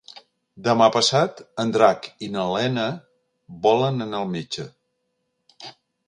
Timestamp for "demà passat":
0.67-1.41